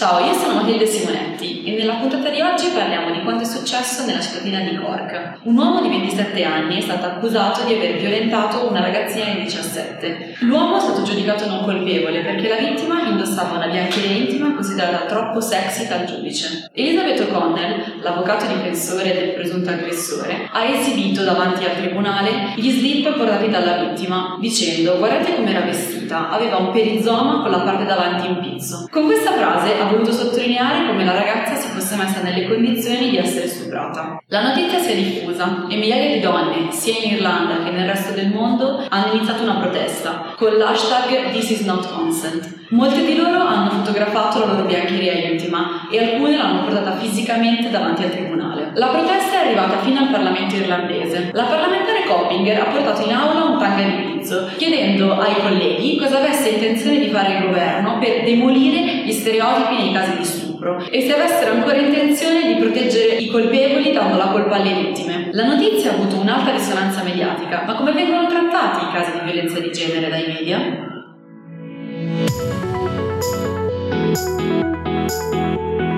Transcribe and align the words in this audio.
Ciao, 0.00 0.18
io 0.24 0.32
sono 0.32 0.54
Matilde 0.54 0.86
Simonetti 0.86 1.62
e 1.62 1.76
nella 1.76 1.96
puntata 1.96 2.30
di 2.30 2.40
oggi 2.40 2.68
parliamo 2.68 3.10
di 3.10 3.20
quanto 3.20 3.42
è 3.42 3.46
successo 3.46 4.06
nella 4.06 4.20
cittadina 4.20 4.60
di 4.60 4.74
Cork. 4.74 5.40
Un 5.42 5.58
uomo 5.58 5.82
di 5.82 5.90
27 5.90 6.42
anni 6.42 6.78
è 6.78 6.80
stato 6.80 7.04
accusato 7.04 7.66
di 7.66 7.74
aver 7.74 7.98
violentato 7.98 8.66
una 8.66 8.80
ragazzina 8.80 9.26
di 9.34 9.42
17. 9.42 10.36
L'uomo 10.38 10.78
è 10.78 10.80
stato 10.80 11.02
giudicato 11.02 11.46
non 11.46 11.64
colpevole 11.64 12.22
perché 12.22 12.48
la 12.48 12.56
vittima 12.56 13.06
indossava 13.10 13.56
una 13.56 13.66
biancheria 13.66 14.16
intima 14.16 14.39
considerata 14.54 15.06
troppo 15.06 15.40
sexy 15.40 15.86
dal 15.86 16.04
giudice. 16.04 16.70
Elizabeth 16.72 17.20
O'Connell, 17.20 18.00
l'avvocato 18.02 18.46
difensore 18.46 19.14
del 19.14 19.30
presunto 19.34 19.70
aggressore, 19.70 20.48
ha 20.50 20.64
esibito 20.64 21.22
davanti 21.22 21.64
al 21.64 21.76
tribunale 21.76 22.54
gli 22.56 22.70
slip 22.70 23.16
portati 23.16 23.48
dalla 23.48 23.84
vittima, 23.84 24.36
dicendo 24.40 24.98
guardate 24.98 25.34
com'era 25.34 25.60
vestita, 25.60 26.30
aveva 26.30 26.56
un 26.56 26.72
perizoma 26.72 27.42
con 27.42 27.50
la 27.50 27.60
parte 27.60 27.84
davanti 27.84 28.26
in 28.26 28.40
pizzo. 28.40 28.88
Con 28.90 29.06
questa 29.06 29.32
frase 29.32 29.78
ha 29.78 29.84
voluto 29.84 30.12
sottolineare 30.12 30.86
come 30.86 31.04
la 31.04 31.14
ragazza 31.14 31.54
si 31.54 31.68
fosse 31.68 31.96
messa 31.96 32.20
nelle 32.22 32.48
condizioni 32.48 33.10
di 33.10 33.16
essere 33.16 33.46
stuprata. 33.46 34.22
La 34.28 34.42
notizia 34.42 34.78
si 34.78 34.90
è 34.90 34.94
diffusa 34.94 35.66
e 35.68 35.76
migliaia 35.76 36.14
di 36.14 36.20
donne, 36.20 36.70
sia 36.70 36.94
in 37.02 37.14
Irlanda 37.14 37.62
che 37.64 37.70
nel 37.70 37.88
resto 37.88 38.12
del 38.12 38.28
mondo, 38.28 38.84
hanno 38.88 39.12
iniziato 39.12 39.42
una 39.42 39.56
protesta 39.56 40.34
con 40.36 40.56
l'hashtag 40.56 41.30
This 41.32 41.50
is 41.50 41.60
not 41.62 41.92
consent. 41.92 42.58
Molte 42.70 43.04
di 43.04 43.16
loro 43.16 43.40
hanno 43.40 43.70
fotografato 43.70 44.46
la 44.46 44.49
loro 44.50 44.64
biancheria 44.64 45.12
intima 45.12 45.88
e 45.90 45.98
alcune 45.98 46.36
l'hanno 46.36 46.64
portata 46.64 46.96
fisicamente 46.96 47.70
davanti 47.70 48.02
al 48.02 48.10
tribunale. 48.10 48.70
La 48.74 48.88
protesta 48.88 49.40
è 49.40 49.46
arrivata 49.46 49.78
fino 49.78 50.00
al 50.00 50.08
Parlamento 50.08 50.54
irlandese. 50.54 51.30
La 51.32 51.44
parlamentare 51.44 52.04
Coppinger 52.06 52.60
ha 52.60 52.64
portato 52.64 53.02
in 53.04 53.12
aula 53.12 53.44
un 53.44 53.58
tanga 53.58 53.82
di 53.82 54.12
pizzo, 54.12 54.48
chiedendo 54.56 55.18
ai 55.18 55.34
colleghi 55.40 55.96
cosa 55.96 56.18
avesse 56.18 56.50
intenzione 56.50 56.98
di 56.98 57.08
fare 57.08 57.38
il 57.38 57.46
governo 57.46 57.98
per 57.98 58.24
demolire 58.24 59.04
gli 59.04 59.12
stereotipi 59.12 59.82
nei 59.82 59.92
casi 59.92 60.16
di 60.16 60.24
stupro 60.24 60.84
e 60.90 61.00
se 61.00 61.14
avessero 61.14 61.52
ancora 61.52 61.76
intenzione 61.76 62.46
di 62.46 62.60
proteggere 62.60 63.16
i 63.16 63.28
colpevoli 63.28 63.92
dando 63.92 64.16
la 64.16 64.26
colpa 64.26 64.56
alle 64.56 64.74
vittime. 64.74 65.30
La 65.32 65.46
notizia 65.46 65.90
ha 65.90 65.94
avuto 65.94 66.20
un'alta 66.20 66.50
risonanza 66.50 67.02
mediatica, 67.02 67.64
ma 67.66 67.74
come 67.74 67.92
vengono 67.92 68.26
trattati 68.26 68.84
i 68.84 68.92
casi 68.92 69.12
di 69.12 69.30
violenza 69.30 69.58
di 69.58 69.70
genere 69.70 70.10
dai 70.10 70.26
media? 70.26 70.98
Música 75.10 75.89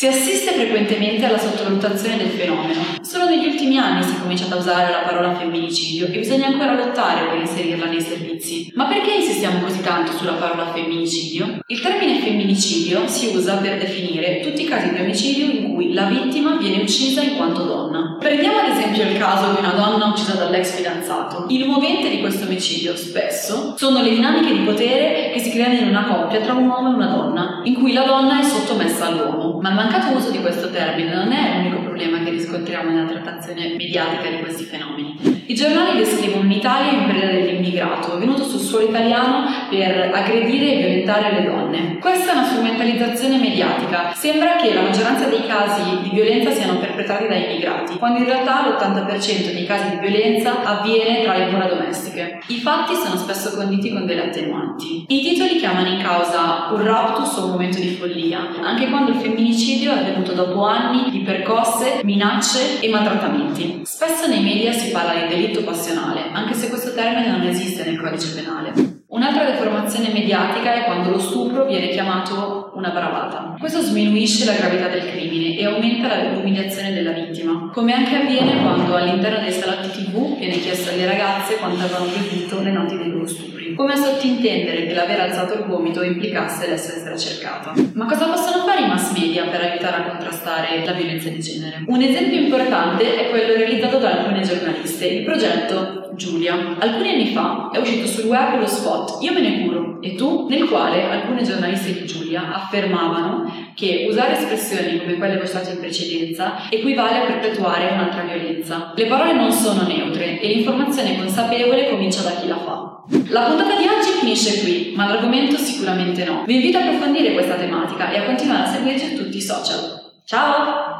Si 0.00 0.06
assiste 0.06 0.52
frequentemente 0.52 1.26
alla 1.26 1.36
sottovalutazione 1.36 2.16
del 2.16 2.28
fenomeno. 2.28 2.80
Solo 3.02 3.28
negli 3.28 3.44
ultimi 3.44 3.76
anni 3.76 4.02
si 4.02 4.14
è 4.14 4.18
cominciato 4.18 4.54
a 4.54 4.56
usare 4.56 4.90
la 4.90 5.00
parola 5.00 5.34
femminicidio 5.34 6.06
e 6.06 6.18
bisogna 6.20 6.46
ancora 6.46 6.74
lottare 6.74 7.28
per 7.28 7.40
inserirla 7.40 7.84
nei 7.84 8.00
servizi. 8.00 8.72
Ma 8.76 8.86
perché 8.86 9.12
insistiamo 9.12 9.60
così 9.60 9.82
tanto 9.82 10.12
sulla 10.12 10.32
parola 10.32 10.72
femminicidio? 10.72 11.58
Il 11.66 11.80
termine 11.82 12.18
femminicidio 12.20 13.06
si 13.08 13.36
usa 13.36 13.56
per 13.56 13.76
definire 13.76 14.40
tutti 14.40 14.62
i 14.62 14.64
casi 14.64 14.88
di 14.88 15.00
omicidio 15.00 15.44
in 15.44 15.74
cui 15.74 15.92
la 15.92 16.04
vittima 16.04 16.56
viene 16.56 16.80
uccisa 16.80 17.20
in 17.20 17.36
quanto 17.36 17.64
donna. 17.64 18.16
Prendiamo 18.18 18.60
ad 18.60 18.70
esempio 18.70 19.02
il 19.02 19.18
caso 19.18 19.52
di 19.52 19.58
una 19.58 19.72
donna 19.72 20.06
uccisa 20.06 20.32
dall'ex 20.32 20.76
fidanzato. 20.76 21.44
Il 21.48 21.66
movente 21.66 22.08
di 22.08 22.20
questo 22.20 22.46
omicidio 22.46 22.96
spesso 22.96 23.74
sono 23.76 24.00
le 24.00 24.08
dinamiche 24.08 24.50
di 24.50 24.60
potere 24.60 25.30
che 25.34 25.40
si 25.40 25.50
creano 25.50 25.74
in 25.74 25.88
una 25.88 26.06
coppia 26.06 26.40
tra 26.40 26.54
un 26.54 26.68
uomo 26.68 26.90
e 26.90 26.94
una 26.94 27.08
donna, 27.08 27.59
in 27.64 27.74
cui 27.74 27.92
la 27.92 28.04
donna 28.04 28.40
è 28.40 28.42
sottomessa 28.42 29.06
all'uomo. 29.06 29.60
Ma 29.60 29.70
mancato 29.70 30.16
uso 30.16 30.30
di 30.30 30.40
questo 30.40 30.70
termine 30.70 31.14
non 31.14 31.32
è 31.32 31.56
l'unico 31.56 31.82
problema 31.82 32.18
che 32.20 32.30
riscontriamo 32.30 32.90
nella 32.90 33.08
trattazione 33.08 33.74
mediatica 33.76 34.28
di 34.30 34.38
questi 34.40 34.64
fenomeni. 34.64 35.44
I 35.46 35.54
giornali 35.54 35.98
descrivono 35.98 36.42
un'Italia 36.42 36.92
in 36.92 37.08
preda 37.08 37.26
dell'immigrato, 37.26 38.18
venuto 38.18 38.44
sul 38.44 38.60
suolo 38.60 38.86
italiano 38.86 39.59
per 39.70 40.10
aggredire 40.12 40.72
e 40.72 40.76
violentare 40.78 41.32
le 41.32 41.44
donne. 41.48 41.98
Questa 41.98 42.32
è 42.32 42.34
una 42.34 42.44
strumentalizzazione 42.44 43.38
mediatica. 43.38 44.12
Sembra 44.14 44.56
che 44.56 44.74
la 44.74 44.82
maggioranza 44.82 45.26
dei 45.26 45.46
casi 45.46 46.00
di 46.02 46.10
violenza 46.10 46.50
siano 46.50 46.78
perpetrati 46.78 47.28
da 47.28 47.36
immigrati, 47.36 47.96
quando 47.96 48.18
in 48.18 48.24
realtà 48.24 48.66
l'80% 48.66 49.52
dei 49.52 49.64
casi 49.66 49.90
di 49.90 50.06
violenza 50.06 50.62
avviene 50.64 51.22
tra 51.22 51.36
le 51.36 51.50
mura 51.50 51.68
domestiche. 51.68 52.40
I 52.48 52.56
fatti 52.56 52.94
sono 52.94 53.16
spesso 53.16 53.54
conditi 53.54 53.92
con 53.92 54.06
delle 54.06 54.24
attenuanti. 54.24 55.04
I 55.06 55.20
titoli 55.22 55.56
chiamano 55.56 55.88
in 55.88 56.02
causa 56.02 56.68
un 56.72 56.82
raptus 56.82 57.36
o 57.36 57.44
un 57.44 57.50
momento 57.52 57.78
di 57.78 57.90
follia, 57.90 58.48
anche 58.62 58.88
quando 58.88 59.12
il 59.12 59.18
femminicidio 59.18 59.92
è 59.92 59.98
avvenuto 59.98 60.32
dopo 60.32 60.64
anni 60.64 61.10
di 61.10 61.20
percosse, 61.20 62.00
minacce 62.02 62.80
e 62.80 62.88
maltrattamenti. 62.88 63.82
Spesso 63.84 64.26
nei 64.26 64.42
media 64.42 64.72
si 64.72 64.90
parla 64.90 65.20
di 65.20 65.28
delitto 65.28 65.62
passionale, 65.62 66.30
anche 66.32 66.54
se 66.54 66.68
questo 66.68 66.92
termine 66.92 67.30
non 67.30 67.42
esiste 67.42 67.84
nel 67.84 68.00
codice 68.00 68.34
penale. 68.34 68.89
Un'altra 69.10 69.42
deformazione 69.42 70.12
mediatica 70.12 70.72
è 70.72 70.84
quando 70.84 71.10
lo 71.10 71.18
stupro 71.18 71.66
viene 71.66 71.88
chiamato 71.88 72.70
una 72.74 72.90
bravata. 72.90 73.56
Questo 73.58 73.80
sminuisce 73.80 74.44
la 74.44 74.52
gravità 74.52 74.86
del 74.86 75.10
crimine 75.10 75.58
e 75.58 75.66
aumenta 75.66 76.30
l'umiliazione 76.30 76.92
della 76.92 77.10
vittima, 77.10 77.70
come 77.74 77.92
anche 77.92 78.14
avviene 78.14 78.62
quando 78.62 78.94
all'interno 78.94 79.40
dei 79.40 79.50
salotti 79.50 80.04
tv 80.04 80.38
viene 80.38 80.60
chiesto 80.60 80.92
alle 80.92 81.06
ragazze 81.06 81.56
quanto 81.56 81.82
avevano 81.82 82.04
bevuto 82.04 82.62
le 82.62 82.70
notti 82.70 82.96
dei 82.96 83.08
loro 83.08 83.26
stupri, 83.26 83.69
come 83.80 83.94
a 83.94 83.96
sottintendere 83.96 84.86
che 84.86 84.92
l'aver 84.92 85.20
alzato 85.20 85.54
il 85.54 85.64
gomito 85.66 86.02
implicasse 86.02 86.68
l'essere 86.68 87.00
stata 87.00 87.16
cercata. 87.16 87.72
Ma 87.94 88.04
cosa 88.04 88.26
possono 88.26 88.62
fare 88.64 88.82
i 88.82 88.86
mass 88.86 89.18
media 89.18 89.46
per 89.46 89.62
aiutare 89.62 90.02
a 90.02 90.06
contrastare 90.10 90.84
la 90.84 90.92
violenza 90.92 91.30
di 91.30 91.40
genere? 91.40 91.84
Un 91.86 92.02
esempio 92.02 92.40
importante 92.40 93.16
è 93.16 93.30
quello 93.30 93.54
realizzato 93.54 93.96
da 93.96 94.18
alcune 94.18 94.42
giornaliste, 94.42 95.06
il 95.06 95.24
progetto 95.24 96.10
Giulia. 96.14 96.76
Alcuni 96.78 97.08
anni 97.08 97.26
fa 97.28 97.70
è 97.72 97.78
uscito 97.78 98.06
sul 98.06 98.24
web 98.24 98.58
lo 98.58 98.66
spot 98.66 99.22
Io 99.22 99.32
me 99.32 99.40
ne 99.40 99.62
curo 99.62 99.98
e 100.02 100.14
tu, 100.14 100.46
nel 100.50 100.68
quale 100.68 101.10
alcune 101.10 101.42
giornaliste 101.42 101.94
di 101.94 102.06
Giulia 102.06 102.52
affermavano 102.52 103.72
che 103.74 104.06
usare 104.10 104.36
espressioni 104.36 104.98
come 104.98 105.16
quelle 105.16 105.38
mostrate 105.38 105.70
in 105.70 105.78
precedenza 105.78 106.68
equivale 106.68 107.20
a 107.20 107.26
perpetuare 107.26 107.92
un'altra 107.92 108.24
violenza. 108.24 108.92
Le 108.94 109.06
parole 109.06 109.32
non 109.32 109.50
sono 109.50 109.86
neutre 109.86 110.38
e 110.38 110.48
l'informazione 110.48 111.16
consapevole 111.16 111.88
comincia 111.88 112.20
da 112.20 112.32
chi 112.32 112.46
la 112.46 112.58
fa. 112.58 113.04
La 113.30 113.42
puntata 113.42 113.76
di 113.76 113.86
oggi 113.86 114.10
finisce 114.18 114.60
qui, 114.60 114.92
ma 114.96 115.06
l'argomento 115.06 115.56
sicuramente 115.56 116.24
no. 116.24 116.42
Vi 116.46 116.56
invito 116.56 116.78
a 116.78 116.82
approfondire 116.82 117.32
questa 117.32 117.54
tematica 117.54 118.10
e 118.10 118.18
a 118.18 118.24
continuare 118.24 118.64
a 118.64 118.72
seguirci 118.72 119.06
su 119.06 119.22
tutti 119.22 119.36
i 119.36 119.40
social. 119.40 120.10
Ciao! 120.24 120.90